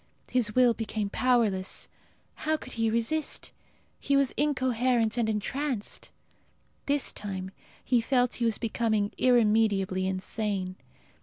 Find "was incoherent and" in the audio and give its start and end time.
4.17-5.29